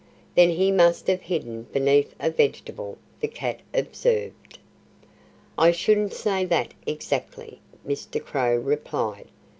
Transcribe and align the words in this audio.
"Then 0.33 0.49
he 0.49 0.71
must 0.71 1.05
have 1.05 1.21
hidden 1.21 1.67
beneath 1.71 2.15
a 2.19 2.31
vegetable," 2.31 2.97
the 3.19 3.27
cat 3.27 3.59
observed. 3.71 4.57
"I 5.59 5.69
shouldn't 5.71 6.13
say 6.13 6.43
that, 6.43 6.73
exactly," 6.87 7.59
Mr. 7.87 8.19
Crow 8.19 8.55
replied. 8.55 9.27